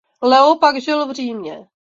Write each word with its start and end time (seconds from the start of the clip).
Leo 0.21 0.55
pak 0.55 0.81
žil 0.81 1.07
v 1.07 1.11
Římě. 1.11 1.67